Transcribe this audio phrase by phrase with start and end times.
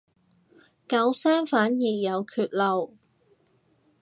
[0.87, 2.95] 九聲反而有缺漏